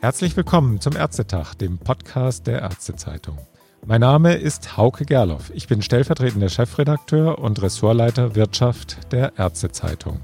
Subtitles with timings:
[0.00, 3.38] Herzlich willkommen zum Ärztetag, dem Podcast der Ärztezeitung.
[3.86, 5.52] Mein Name ist Hauke Gerloff.
[5.54, 10.20] Ich bin stellvertretender Chefredakteur und Ressortleiter Wirtschaft der Ärztezeitung.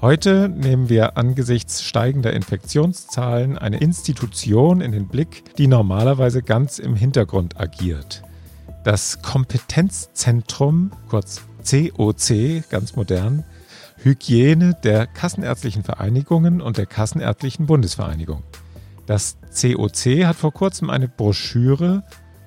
[0.00, 6.96] Heute nehmen wir angesichts steigender Infektionszahlen eine Institution in den Blick, die normalerweise ganz im
[6.96, 8.22] Hintergrund agiert.
[8.82, 13.44] Das Kompetenzzentrum, kurz COC, ganz modern,
[14.02, 18.42] Hygiene der Kassenärztlichen Vereinigungen und der Kassenärztlichen Bundesvereinigung.
[19.06, 22.02] Das COC hat vor kurzem eine Broschüre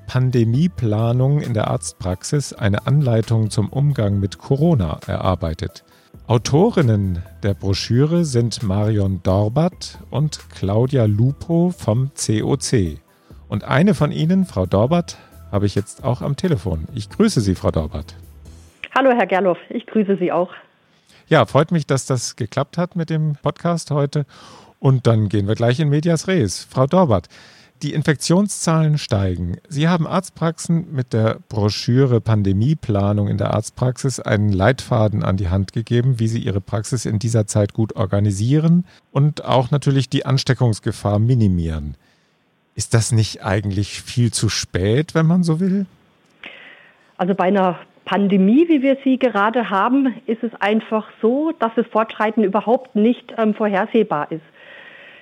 [0.08, 5.83] Pandemieplanung in der Arztpraxis, eine Anleitung zum Umgang mit Corona erarbeitet.
[6.25, 12.99] Autorinnen der Broschüre sind Marion Dorbert und Claudia Lupo vom COC.
[13.47, 15.17] Und eine von ihnen, Frau Dorbert,
[15.52, 16.88] habe ich jetzt auch am Telefon.
[16.94, 18.16] Ich grüße Sie, Frau Dorbert.
[18.95, 19.59] Hallo, Herr Gerloff.
[19.70, 20.52] Ich grüße Sie auch.
[21.27, 24.25] Ja, freut mich, dass das geklappt hat mit dem Podcast heute.
[24.80, 26.64] Und dann gehen wir gleich in Medias Res.
[26.64, 27.27] Frau Dorbert,
[27.83, 29.58] die Infektionszahlen steigen.
[29.67, 35.71] Sie haben Arztpraxen mit der Broschüre Pandemieplanung in der Arztpraxis einen Leitfaden an die Hand
[35.71, 41.19] gegeben, wie sie ihre Praxis in dieser Zeit gut organisieren und auch natürlich die Ansteckungsgefahr
[41.19, 41.95] minimieren.
[42.75, 45.86] Ist das nicht eigentlich viel zu spät, wenn man so will?
[47.17, 47.77] Also bei einer
[48.09, 53.35] Pandemie, wie wir sie gerade haben, ist es einfach so, dass das Fortschreiten überhaupt nicht
[53.38, 54.41] ähm, vorhersehbar ist.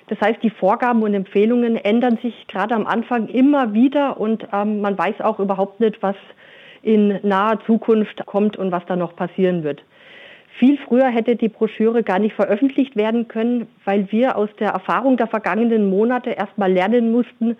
[0.06, 4.80] Das heißt, die Vorgaben und Empfehlungen ändern sich gerade am Anfang immer wieder und ähm,
[4.80, 6.16] man weiß auch überhaupt nicht, was
[6.80, 9.82] in naher Zukunft kommt und was da noch passieren wird.
[10.58, 15.18] Viel früher hätte die Broschüre gar nicht veröffentlicht werden können, weil wir aus der Erfahrung
[15.18, 17.58] der vergangenen Monate erstmal lernen mussten,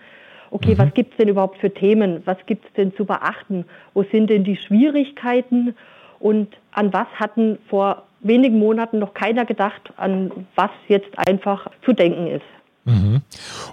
[0.51, 0.77] okay, mhm.
[0.79, 2.21] was gibt es denn überhaupt für Themen?
[2.25, 3.65] Was gibt es denn zu beachten?
[3.93, 5.75] Wo sind denn die Schwierigkeiten?
[6.19, 11.93] Und an was hatten vor wenigen Monaten noch keiner gedacht, an was jetzt einfach zu
[11.93, 12.43] denken ist.
[12.85, 13.21] Mhm.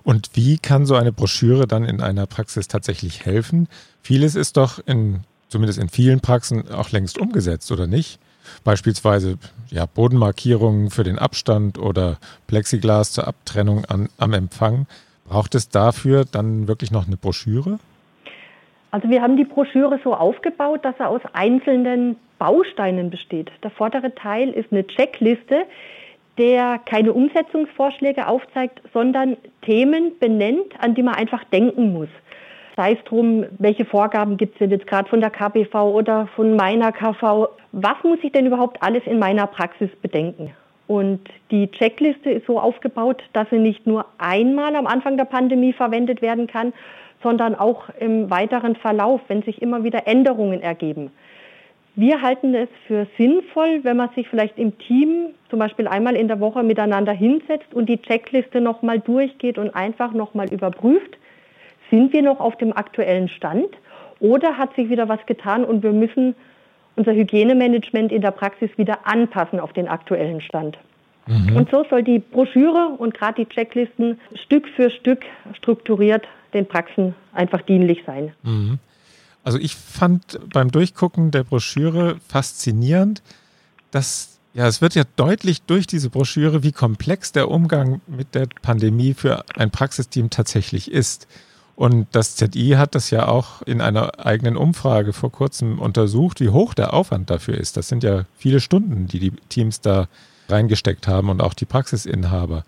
[0.04, 3.68] Und wie kann so eine Broschüre dann in einer Praxis tatsächlich helfen?
[4.02, 8.20] Vieles ist doch in, zumindest in vielen Praxen auch längst umgesetzt, oder nicht?
[8.62, 9.38] Beispielsweise
[9.70, 14.86] ja, Bodenmarkierungen für den Abstand oder Plexiglas zur Abtrennung an, am Empfang.
[15.28, 17.78] Braucht es dafür dann wirklich noch eine Broschüre?
[18.90, 23.50] Also wir haben die Broschüre so aufgebaut, dass er aus einzelnen Bausteinen besteht.
[23.62, 25.64] Der vordere Teil ist eine Checkliste,
[26.38, 32.08] der keine Umsetzungsvorschläge aufzeigt, sondern Themen benennt, an die man einfach denken muss.
[32.76, 36.56] Sei es drum, welche Vorgaben gibt es denn jetzt gerade von der KBV oder von
[36.56, 37.48] meiner KV?
[37.72, 40.52] Was muss ich denn überhaupt alles in meiner Praxis bedenken?
[40.86, 41.20] Und
[41.50, 46.22] die Checkliste ist so aufgebaut, dass sie nicht nur einmal am Anfang der Pandemie verwendet
[46.22, 46.72] werden kann,
[47.22, 51.10] sondern auch im weiteren Verlauf, wenn sich immer wieder Änderungen ergeben.
[51.98, 56.28] Wir halten es für sinnvoll, wenn man sich vielleicht im Team zum Beispiel einmal in
[56.28, 61.16] der Woche miteinander hinsetzt und die Checkliste nochmal durchgeht und einfach nochmal überprüft,
[61.90, 63.70] sind wir noch auf dem aktuellen Stand
[64.20, 66.34] oder hat sich wieder was getan und wir müssen
[66.96, 70.78] unser Hygienemanagement in der Praxis wieder anpassen auf den aktuellen Stand.
[71.26, 71.56] Mhm.
[71.56, 75.24] Und so soll die Broschüre und gerade die Checklisten Stück für Stück
[75.54, 76.24] strukturiert
[76.54, 78.32] den Praxen einfach dienlich sein.
[78.42, 78.78] Mhm.
[79.44, 83.22] Also ich fand beim Durchgucken der Broschüre faszinierend,
[83.90, 88.46] dass ja, es wird ja deutlich durch diese Broschüre, wie komplex der Umgang mit der
[88.62, 91.28] Pandemie für ein Praxisteam tatsächlich ist.
[91.76, 96.48] Und das ZI hat das ja auch in einer eigenen Umfrage vor kurzem untersucht, wie
[96.48, 97.76] hoch der Aufwand dafür ist.
[97.76, 100.08] Das sind ja viele Stunden, die die Teams da
[100.48, 102.64] reingesteckt haben und auch die Praxisinhaber.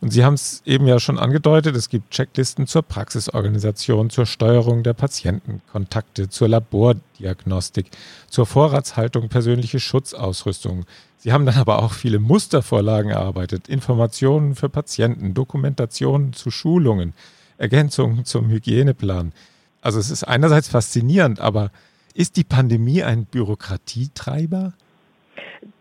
[0.00, 4.82] Und Sie haben es eben ja schon angedeutet, es gibt Checklisten zur Praxisorganisation, zur Steuerung
[4.82, 7.90] der Patientenkontakte, zur Labordiagnostik,
[8.28, 10.84] zur Vorratshaltung persönliche Schutzausrüstung.
[11.18, 17.14] Sie haben dann aber auch viele Mustervorlagen erarbeitet, Informationen für Patienten, Dokumentationen zu Schulungen,
[17.58, 19.32] Ergänzungen zum Hygieneplan.
[19.80, 21.70] Also es ist einerseits faszinierend, aber
[22.14, 24.74] ist die Pandemie ein Bürokratietreiber?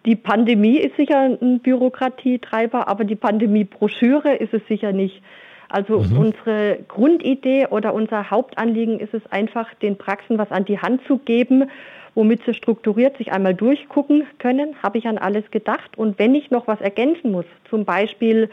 [0.06, 5.22] Die Pandemie ist sicher ein Bürokratietreiber, aber die Pandemiebroschüre ist es sicher nicht.
[5.70, 6.18] Also mhm.
[6.18, 11.18] unsere Grundidee oder unser Hauptanliegen ist es einfach, den Praxen was an die Hand zu
[11.18, 11.70] geben,
[12.14, 14.76] womit sie strukturiert sich einmal durchgucken können.
[14.84, 15.98] Habe ich an alles gedacht.
[15.98, 18.50] Und wenn ich noch was ergänzen muss, zum Beispiel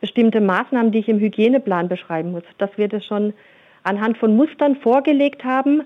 [0.00, 3.34] bestimmte Maßnahmen, die ich im Hygieneplan beschreiben muss, dass wir das schon
[3.82, 5.82] anhand von Mustern vorgelegt haben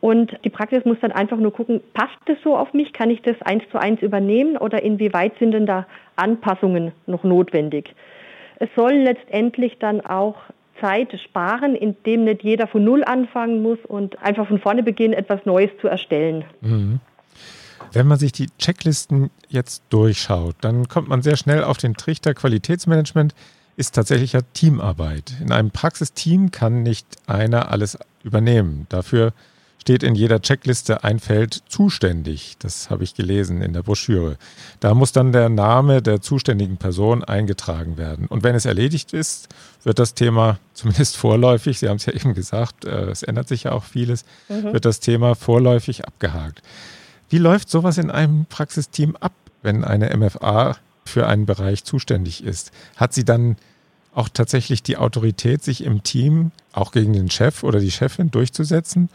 [0.00, 2.92] und die Praxis muss dann einfach nur gucken, passt das so auf mich?
[2.92, 5.86] Kann ich das eins zu eins übernehmen oder inwieweit sind denn da
[6.16, 7.94] Anpassungen noch notwendig?
[8.60, 10.36] Es soll letztendlich dann auch
[10.80, 15.44] Zeit sparen, indem nicht jeder von Null anfangen muss und einfach von vorne beginnen, etwas
[15.44, 16.44] Neues zu erstellen.
[16.60, 17.00] Mhm.
[17.92, 22.34] Wenn man sich die Checklisten jetzt durchschaut, dann kommt man sehr schnell auf den Trichter
[22.34, 23.34] Qualitätsmanagement
[23.78, 25.34] ist tatsächlich ja Teamarbeit.
[25.40, 28.86] In einem Praxisteam kann nicht einer alles übernehmen.
[28.88, 29.32] Dafür
[29.78, 32.56] steht in jeder Checkliste ein Feld zuständig.
[32.58, 34.36] Das habe ich gelesen in der Broschüre.
[34.80, 38.26] Da muss dann der Name der zuständigen Person eingetragen werden.
[38.26, 39.48] Und wenn es erledigt ist,
[39.84, 43.62] wird das Thema zumindest vorläufig, Sie haben es ja eben gesagt, äh, es ändert sich
[43.62, 44.72] ja auch vieles, mhm.
[44.72, 46.62] wird das Thema vorläufig abgehakt.
[47.30, 52.72] Wie läuft sowas in einem Praxisteam ab, wenn eine MFA für einen Bereich zuständig ist?
[52.96, 53.56] Hat sie dann
[54.18, 59.08] auch tatsächlich die Autorität, sich im Team auch gegen den Chef oder die Chefin durchzusetzen?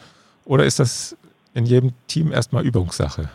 [0.45, 1.17] Oder ist das
[1.53, 3.29] in jedem Team erstmal Übungssache?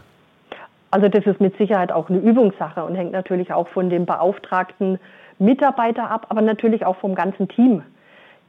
[0.91, 4.99] Also das ist mit Sicherheit auch eine Übungssache und hängt natürlich auch von dem beauftragten
[5.39, 7.83] Mitarbeiter ab, aber natürlich auch vom ganzen Team.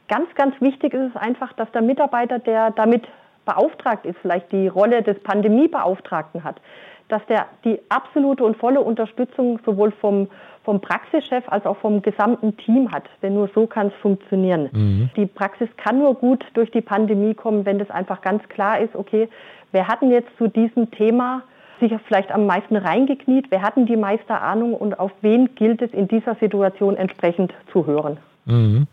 [0.07, 3.04] Ganz, ganz wichtig ist es einfach, dass der Mitarbeiter, der damit
[3.45, 6.62] beauftragt ist, vielleicht die Rolle des Pandemiebeauftragten hat,
[7.07, 10.27] dass der die absolute und volle Unterstützung sowohl vom,
[10.63, 13.03] vom Praxischef als auch vom gesamten Team hat.
[13.21, 14.69] Denn nur so kann es funktionieren.
[14.71, 15.09] Mhm.
[15.15, 18.95] Die Praxis kann nur gut durch die Pandemie kommen, wenn das einfach ganz klar ist,
[18.95, 19.27] okay,
[19.71, 21.42] wer hat denn jetzt zu diesem Thema
[21.80, 25.81] sich vielleicht am meisten reingekniet, wer hat denn die meiste Ahnung und auf wen gilt
[25.81, 28.18] es in dieser Situation entsprechend zu hören.
[28.45, 28.88] Mhm.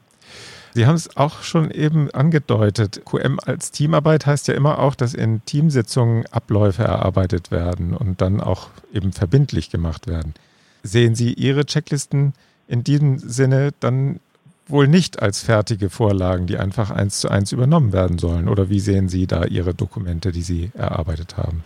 [0.76, 3.00] Sie haben es auch schon eben angedeutet.
[3.06, 8.42] QM als Teamarbeit heißt ja immer auch, dass in Teamsitzungen Abläufe erarbeitet werden und dann
[8.42, 10.34] auch eben verbindlich gemacht werden.
[10.82, 12.34] Sehen Sie Ihre Checklisten
[12.68, 14.20] in diesem Sinne dann
[14.66, 18.46] wohl nicht als fertige Vorlagen, die einfach eins zu eins übernommen werden sollen?
[18.46, 21.64] Oder wie sehen Sie da Ihre Dokumente, die Sie erarbeitet haben?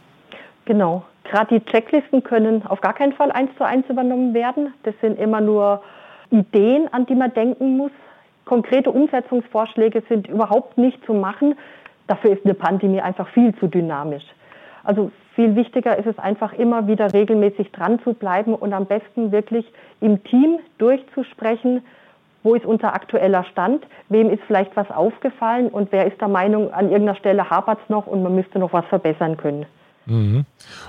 [0.66, 1.04] Genau.
[1.24, 4.72] Gerade die Checklisten können auf gar keinen Fall eins zu eins übernommen werden.
[4.84, 5.82] Das sind immer nur
[6.30, 7.90] Ideen, an die man denken muss
[8.50, 11.56] konkrete Umsetzungsvorschläge sind überhaupt nicht zu machen.
[12.08, 14.24] Dafür ist eine Pandemie einfach viel zu dynamisch.
[14.82, 19.30] Also viel wichtiger ist es einfach immer wieder regelmäßig dran zu bleiben und am besten
[19.30, 21.84] wirklich im Team durchzusprechen,
[22.42, 26.72] wo ist unser aktueller Stand, wem ist vielleicht was aufgefallen und wer ist der Meinung,
[26.72, 29.64] an irgendeiner Stelle hapert es noch und man müsste noch was verbessern können.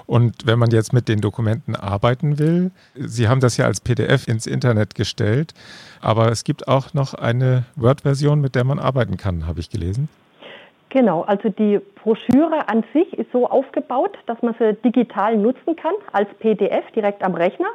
[0.07, 4.27] Und wenn man jetzt mit den Dokumenten arbeiten will, Sie haben das ja als PDF
[4.27, 5.53] ins Internet gestellt,
[6.01, 10.09] aber es gibt auch noch eine Word-Version, mit der man arbeiten kann, habe ich gelesen.
[10.89, 15.93] Genau, also die Broschüre an sich ist so aufgebaut, dass man sie digital nutzen kann
[16.11, 17.69] als PDF direkt am Rechner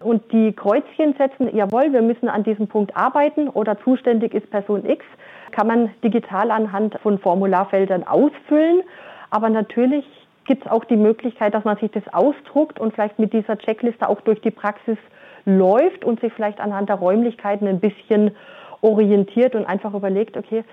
[0.00, 4.88] und die Kreuzchen setzen, jawohl, wir müssen an diesem Punkt arbeiten oder zuständig ist Person
[4.88, 5.04] X,
[5.52, 8.82] kann man digital anhand von Formularfeldern ausfüllen.
[9.30, 10.04] Aber natürlich
[10.50, 14.08] gibt es auch die Möglichkeit, dass man sich das ausdruckt und vielleicht mit dieser Checkliste
[14.08, 14.98] auch durch die Praxis
[15.44, 18.32] läuft und sich vielleicht anhand der Räumlichkeiten ein bisschen
[18.80, 20.64] orientiert und einfach überlegt, okay,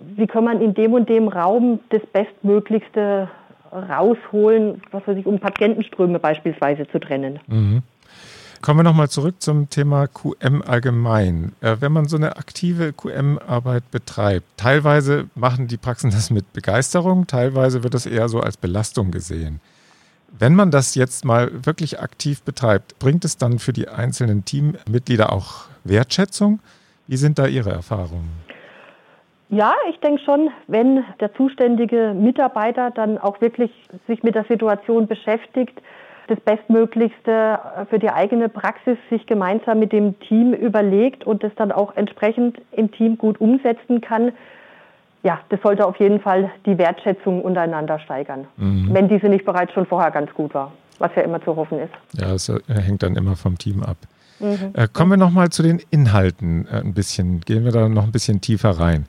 [0.00, 3.28] wie kann man in dem und dem Raum das Bestmöglichste
[3.70, 7.38] rausholen, was weiß ich, um Patientenströme beispielsweise zu trennen.
[7.48, 7.82] Mhm.
[8.60, 11.52] Kommen wir nochmal zurück zum Thema QM allgemein.
[11.60, 17.26] Äh, wenn man so eine aktive QM-Arbeit betreibt, teilweise machen die Praxen das mit Begeisterung,
[17.26, 19.60] teilweise wird das eher so als Belastung gesehen.
[20.36, 25.32] Wenn man das jetzt mal wirklich aktiv betreibt, bringt es dann für die einzelnen Teammitglieder
[25.32, 26.60] auch Wertschätzung?
[27.06, 28.30] Wie sind da Ihre Erfahrungen?
[29.50, 33.70] Ja, ich denke schon, wenn der zuständige Mitarbeiter dann auch wirklich
[34.06, 35.80] sich mit der Situation beschäftigt,
[36.28, 37.58] das Bestmöglichste
[37.90, 42.58] für die eigene Praxis sich gemeinsam mit dem Team überlegt und das dann auch entsprechend
[42.72, 44.32] im Team gut umsetzen kann,
[45.22, 48.88] ja, das sollte auf jeden Fall die Wertschätzung untereinander steigern, mhm.
[48.92, 51.92] wenn diese nicht bereits schon vorher ganz gut war, was ja immer zu hoffen ist.
[52.12, 53.96] Ja, es hängt dann immer vom Team ab.
[54.40, 54.72] Mhm.
[54.74, 58.12] Äh, kommen wir nochmal zu den Inhalten äh, ein bisschen, gehen wir da noch ein
[58.12, 59.06] bisschen tiefer rein.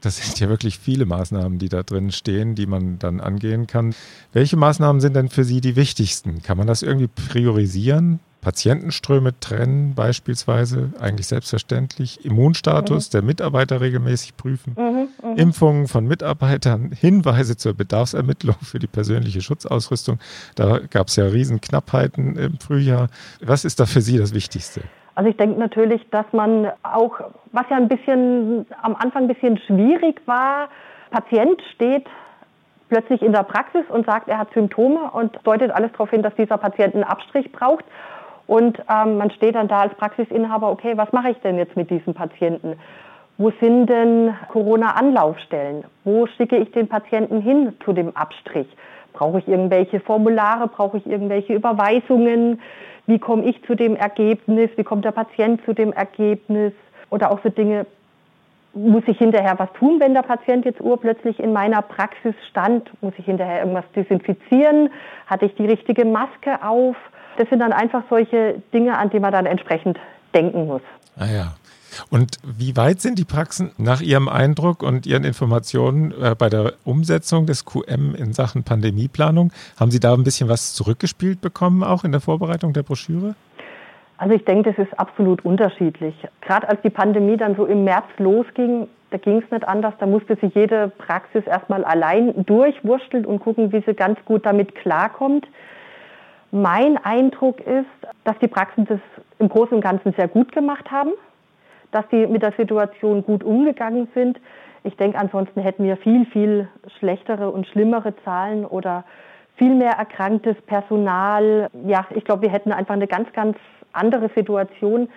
[0.00, 3.94] Das sind ja wirklich viele Maßnahmen, die da drin stehen, die man dann angehen kann.
[4.32, 6.42] Welche Maßnahmen sind denn für Sie die wichtigsten?
[6.42, 8.20] Kann man das irgendwie priorisieren?
[8.44, 12.26] Patientenströme trennen beispielsweise, eigentlich selbstverständlich.
[12.26, 13.10] Immunstatus mhm.
[13.12, 14.76] der Mitarbeiter regelmäßig prüfen.
[14.76, 15.36] Mhm, mh.
[15.36, 20.18] Impfungen von Mitarbeitern, Hinweise zur Bedarfsermittlung für die persönliche Schutzausrüstung.
[20.56, 23.08] Da gab es ja Riesenknappheiten im Frühjahr.
[23.40, 24.82] Was ist da für Sie das Wichtigste?
[25.14, 27.20] Also ich denke natürlich, dass man auch,
[27.52, 30.68] was ja ein bisschen am Anfang ein bisschen schwierig war,
[31.10, 32.06] Patient steht
[32.88, 36.34] plötzlich in der Praxis und sagt, er hat Symptome und deutet alles darauf hin, dass
[36.34, 37.84] dieser Patient einen Abstrich braucht.
[38.46, 41.90] Und ähm, man steht dann da als Praxisinhaber, okay, was mache ich denn jetzt mit
[41.90, 42.78] diesem Patienten?
[43.38, 45.84] Wo sind denn Corona-Anlaufstellen?
[46.04, 48.68] Wo schicke ich den Patienten hin zu dem Abstrich?
[49.14, 50.68] Brauche ich irgendwelche Formulare?
[50.68, 52.60] Brauche ich irgendwelche Überweisungen?
[53.06, 54.70] Wie komme ich zu dem Ergebnis?
[54.76, 56.72] Wie kommt der Patient zu dem Ergebnis?
[57.10, 57.86] Oder auch so Dinge,
[58.74, 62.90] muss ich hinterher was tun, wenn der Patient jetzt urplötzlich in meiner Praxis stand?
[63.02, 64.90] Muss ich hinterher irgendwas desinfizieren?
[65.26, 66.96] Hatte ich die richtige Maske auf?
[67.36, 69.98] Das sind dann einfach solche Dinge, an die man dann entsprechend
[70.34, 70.82] denken muss.
[71.16, 71.54] Ah ja.
[72.10, 76.74] Und wie weit sind die Praxen nach Ihrem Eindruck und Ihren Informationen äh, bei der
[76.84, 79.52] Umsetzung des QM in Sachen Pandemieplanung?
[79.78, 83.34] Haben Sie da ein bisschen was zurückgespielt bekommen, auch in der Vorbereitung der Broschüre?
[84.16, 86.14] Also ich denke, das ist absolut unterschiedlich.
[86.40, 89.94] Gerade als die Pandemie dann so im März losging, da ging es nicht anders.
[89.98, 94.74] Da musste sich jede Praxis erstmal allein durchwursteln und gucken, wie sie ganz gut damit
[94.74, 95.46] klarkommt.
[96.52, 97.86] Mein Eindruck ist,
[98.24, 99.00] dass die Praxen das
[99.40, 101.10] im Großen und Ganzen sehr gut gemacht haben,
[101.94, 104.40] dass sie mit der Situation gut umgegangen sind.
[104.82, 109.04] Ich denke, ansonsten hätten wir viel, viel schlechtere und schlimmere Zahlen oder
[109.56, 111.68] viel mehr erkranktes Personal.
[111.86, 113.56] Ja, ich glaube, wir hätten einfach eine ganz, ganz
[113.92, 115.08] andere Situation,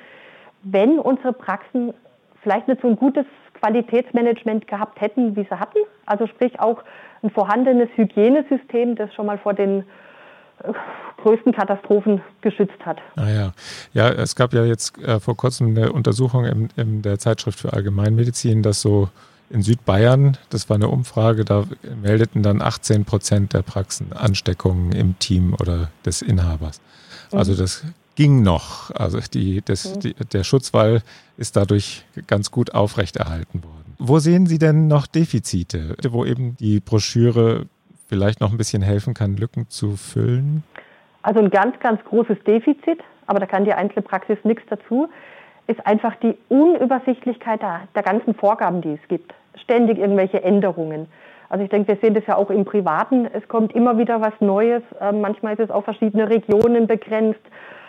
[0.61, 1.93] wenn unsere Praxen
[2.43, 3.25] vielleicht nicht so ein gutes
[3.59, 5.79] Qualitätsmanagement gehabt hätten, wie sie hatten.
[6.05, 6.83] Also sprich auch
[7.23, 9.83] ein vorhandenes Hygienesystem, das schon mal vor den
[11.21, 12.99] größten Katastrophen geschützt hat.
[13.15, 13.53] Ah ja.
[13.93, 17.73] ja, es gab ja jetzt äh, vor kurzem eine Untersuchung in, in der Zeitschrift für
[17.73, 19.09] Allgemeinmedizin, dass so
[19.49, 21.65] in Südbayern, das war eine Umfrage, da
[22.01, 26.81] meldeten dann 18 Prozent der Praxen Ansteckungen im Team oder des Inhabers.
[27.31, 27.57] Also mhm.
[27.57, 27.83] das
[28.15, 28.91] ging noch.
[28.91, 29.99] Also die, das, mhm.
[30.01, 31.01] die, der Schutzwall
[31.37, 33.95] ist dadurch ganz gut aufrechterhalten worden.
[33.99, 37.67] Wo sehen Sie denn noch Defizite, wo eben die Broschüre
[38.07, 40.63] vielleicht noch ein bisschen helfen kann, Lücken zu füllen?
[41.21, 45.09] Also ein ganz, ganz großes Defizit, aber da kann die Einzelpraxis nichts dazu,
[45.67, 49.33] ist einfach die Unübersichtlichkeit der, der ganzen Vorgaben, die es gibt.
[49.61, 51.07] Ständig irgendwelche Änderungen.
[51.49, 53.25] Also ich denke, wir sehen das ja auch im Privaten.
[53.25, 54.83] Es kommt immer wieder was Neues.
[54.99, 57.39] Ähm, manchmal ist es auf verschiedene Regionen begrenzt.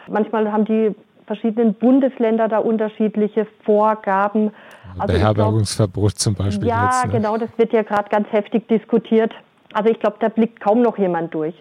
[0.08, 0.94] Manchmal haben die
[1.26, 4.50] verschiedenen Bundesländer da unterschiedliche Vorgaben.
[4.98, 6.68] Also Beherbergungsverbot zum Beispiel.
[6.68, 7.12] Ja, jetzt, ne?
[7.12, 9.32] genau, das wird ja gerade ganz heftig diskutiert.
[9.72, 11.54] Also ich glaube, da blickt kaum noch jemand durch.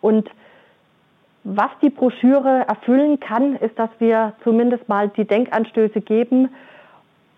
[0.00, 0.28] Und
[1.44, 6.48] was die Broschüre erfüllen kann, ist, dass wir zumindest mal die Denkanstöße geben,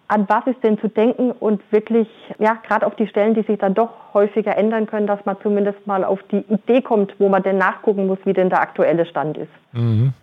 [0.09, 2.09] an was ist denn zu denken und wirklich,
[2.39, 5.87] ja, gerade auf die Stellen, die sich dann doch häufiger ändern können, dass man zumindest
[5.87, 9.37] mal auf die Idee kommt, wo man denn nachgucken muss, wie denn der aktuelle Stand
[9.37, 9.53] ist.
[9.73, 10.15] Mhm.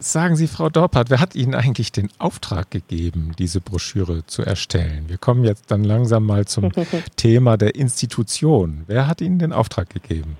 [0.00, 5.06] Sagen Sie, Frau Dorpert, wer hat Ihnen eigentlich den Auftrag gegeben, diese Broschüre zu erstellen?
[5.08, 6.70] Wir kommen jetzt dann langsam mal zum
[7.16, 8.84] Thema der Institution.
[8.86, 10.36] Wer hat Ihnen den Auftrag gegeben?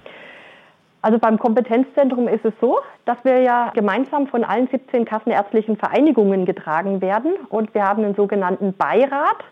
[1.02, 6.46] Also beim Kompetenzzentrum ist es so, dass wir ja gemeinsam von allen 17 kassenärztlichen Vereinigungen
[6.46, 9.42] getragen werden und wir haben einen sogenannten Beirat.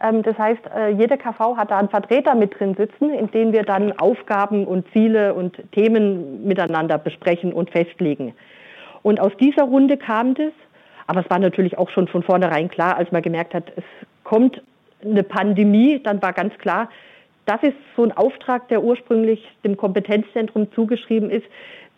[0.00, 3.52] Ähm, das heißt, äh, jede KV hat da einen Vertreter mit drin sitzen, in dem
[3.52, 8.34] wir dann Aufgaben und Ziele und Themen miteinander besprechen und festlegen.
[9.02, 10.52] Und aus dieser Runde kam das,
[11.06, 13.84] aber es war natürlich auch schon von vornherein klar, als man gemerkt hat, es
[14.24, 14.62] kommt
[15.04, 16.88] eine Pandemie, dann war ganz klar,
[17.46, 21.46] das ist so ein Auftrag, der ursprünglich dem Kompetenzzentrum zugeschrieben ist.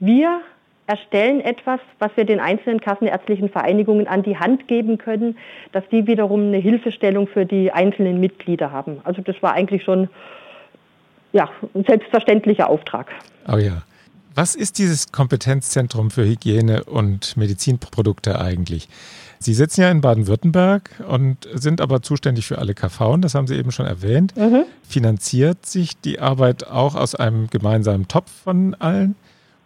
[0.01, 0.41] Wir
[0.87, 5.37] erstellen etwas, was wir den einzelnen kassenärztlichen Vereinigungen an die Hand geben können,
[5.73, 9.01] dass die wiederum eine Hilfestellung für die einzelnen Mitglieder haben.
[9.05, 10.09] Also das war eigentlich schon
[11.33, 13.11] ja, ein selbstverständlicher Auftrag.
[13.53, 13.83] Oh ja.
[14.35, 18.89] Was ist dieses Kompetenzzentrum für Hygiene und Medizinprodukte eigentlich?
[19.39, 23.55] Sie sitzen ja in Baden-Württemberg und sind aber zuständig für alle KV, das haben Sie
[23.57, 24.37] eben schon erwähnt.
[24.37, 24.65] Mhm.
[24.89, 29.15] Finanziert sich die Arbeit auch aus einem gemeinsamen Topf von allen?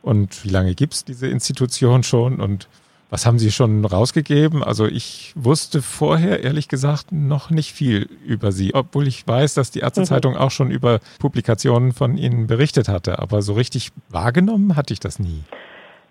[0.02, 2.40] Und wie lange gibt es diese Institution schon?
[2.40, 2.68] Und
[3.10, 4.62] was haben Sie schon rausgegeben?
[4.62, 9.70] Also ich wusste vorher ehrlich gesagt noch nicht viel über Sie, obwohl ich weiß, dass
[9.70, 10.38] die Ärztezeitung mhm.
[10.38, 13.18] auch schon über Publikationen von Ihnen berichtet hatte.
[13.18, 15.42] Aber so richtig wahrgenommen hatte ich das nie.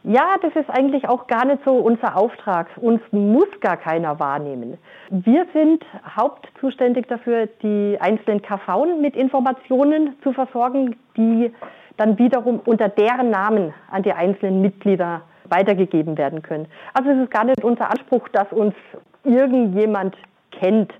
[0.04, 2.68] Ja, das ist eigentlich auch gar nicht so unser Auftrag.
[2.78, 4.78] Uns muss gar keiner wahrnehmen.
[5.10, 5.84] Wir sind
[6.16, 11.52] hauptzuständig dafür, die einzelnen KV mit Informationen zu versorgen, die
[11.98, 16.68] dann wiederum unter deren Namen an die einzelnen Mitglieder weitergegeben werden können.
[16.94, 18.76] Also es ist gar nicht unser Anspruch, dass uns
[19.24, 20.16] irgendjemand
[20.52, 20.94] kennt.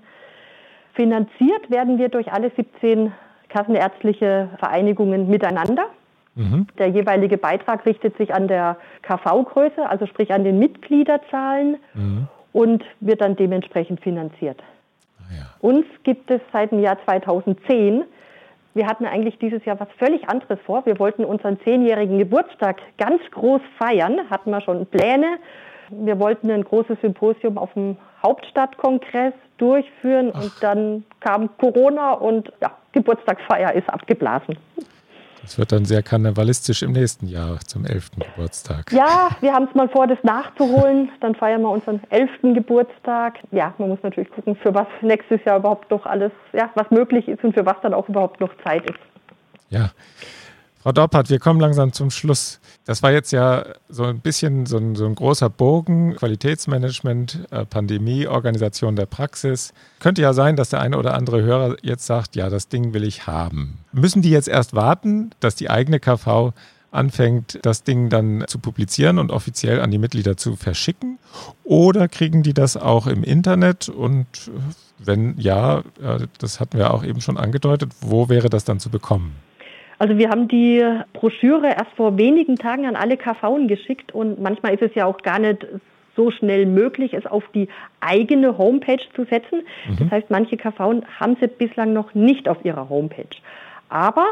[0.94, 3.12] Finanziert werden wir durch alle 17
[3.48, 5.86] kassenärztliche Vereinigungen miteinander.
[6.34, 6.66] Mhm.
[6.78, 12.28] Der jeweilige Beitrag richtet sich an der KV-Größe, also sprich an den Mitgliederzahlen mhm.
[12.52, 14.62] und wird dann dementsprechend finanziert.
[15.18, 15.46] Ah, ja.
[15.60, 18.04] Uns gibt es seit dem Jahr 2010
[18.78, 20.86] wir hatten eigentlich dieses Jahr was völlig anderes vor.
[20.86, 25.38] Wir wollten unseren zehnjährigen Geburtstag ganz groß feiern, hatten wir schon Pläne.
[25.90, 30.42] Wir wollten ein großes Symposium auf dem Hauptstadtkongress durchführen Ach.
[30.42, 34.56] und dann kam Corona und ja, Geburtstagsfeier ist abgeblasen.
[35.48, 38.10] Es wird dann sehr karnevalistisch im nächsten Jahr zum 11.
[38.18, 38.92] Geburtstag.
[38.92, 41.08] Ja, wir haben es mal vor, das nachzuholen.
[41.22, 42.54] Dann feiern wir unseren 11.
[42.54, 43.38] Geburtstag.
[43.50, 47.28] Ja, man muss natürlich gucken, für was nächstes Jahr überhaupt noch alles, ja, was möglich
[47.28, 48.98] ist und für was dann auch überhaupt noch Zeit ist.
[49.70, 49.90] Ja.
[50.80, 52.60] Frau Dorpart, wir kommen langsam zum Schluss.
[52.84, 57.64] Das war jetzt ja so ein bisschen so ein, so ein großer Bogen, Qualitätsmanagement, äh,
[57.64, 59.72] Pandemie, Organisation der Praxis.
[59.98, 63.02] Könnte ja sein, dass der eine oder andere Hörer jetzt sagt, ja, das Ding will
[63.02, 63.78] ich haben.
[63.92, 66.52] Müssen die jetzt erst warten, dass die eigene KV
[66.92, 71.18] anfängt, das Ding dann zu publizieren und offiziell an die Mitglieder zu verschicken?
[71.64, 73.88] Oder kriegen die das auch im Internet?
[73.88, 74.26] Und
[74.98, 78.90] wenn ja, äh, das hatten wir auch eben schon angedeutet, wo wäre das dann zu
[78.90, 79.34] bekommen?
[79.98, 84.74] Also wir haben die Broschüre erst vor wenigen Tagen an alle KVen geschickt und manchmal
[84.74, 85.66] ist es ja auch gar nicht
[86.14, 87.68] so schnell möglich, es auf die
[88.00, 89.62] eigene Homepage zu setzen.
[89.88, 89.96] Mhm.
[89.98, 93.36] Das heißt, manche KVen haben sie bislang noch nicht auf ihrer Homepage.
[93.88, 94.26] Aber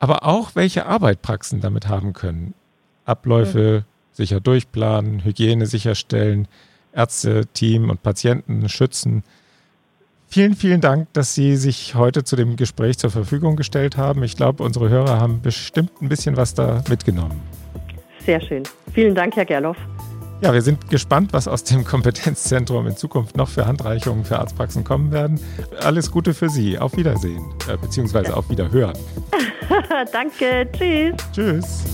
[0.00, 2.52] Aber auch welche Arbeit Praxen damit haben können.
[3.06, 6.48] Abläufe, sicher durchplanen, Hygiene sicherstellen,
[6.92, 9.24] Ärzte, Team und Patienten schützen.
[10.28, 14.22] Vielen, vielen Dank, dass Sie sich heute zu dem Gespräch zur Verfügung gestellt haben.
[14.22, 17.40] Ich glaube, unsere Hörer haben bestimmt ein bisschen was da mitgenommen.
[18.24, 18.62] Sehr schön.
[18.92, 19.76] Vielen Dank, Herr Gerloff.
[20.40, 24.84] Ja, wir sind gespannt, was aus dem Kompetenzzentrum in Zukunft noch für Handreichungen für Arztpraxen
[24.84, 25.40] kommen werden.
[25.80, 26.78] Alles Gute für Sie.
[26.78, 28.98] Auf Wiedersehen, äh, beziehungsweise auf Wiederhören.
[30.12, 30.68] Danke.
[30.72, 31.14] Tschüss.
[31.32, 31.84] Tschüss.